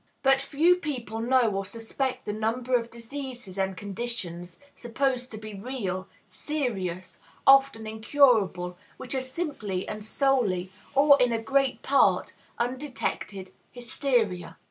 [0.23, 5.53] But few people know or suspect the number of diseases and conditions, supposed to be
[5.53, 13.53] real, serious, often incurable, which are simply and solely, or in a great part, undetected
[13.71, 14.57] hysteria.